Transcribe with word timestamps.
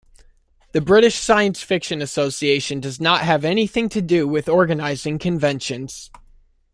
The 0.71 0.81
British 0.81 1.19
Science 1.19 1.61
Fiction 1.61 2.01
Association 2.01 2.79
does 2.79 2.99
not 2.99 3.21
have 3.21 3.45
anything 3.45 3.87
to 3.89 4.01
do 4.01 4.27
with 4.27 4.49
organising 4.49 5.19
conventions. 5.19 6.09